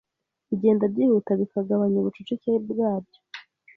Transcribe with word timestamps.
bigenda 0.49 0.85
byihuta 0.93 1.31
bikaga 1.41 1.79
banya 1.79 1.97
ubucucike 2.01 2.49
bwabyo 2.69 3.19